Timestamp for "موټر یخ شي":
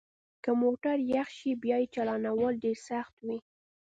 0.61-1.51